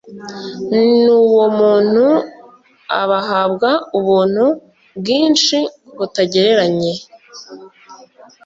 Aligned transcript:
n 0.69 0.73
uwo 1.21 1.45
muntu 1.59 2.05
abahabwa 3.01 3.69
ubuntu 3.97 4.45
bwinshi 4.99 5.57
butagereranye 5.97 6.93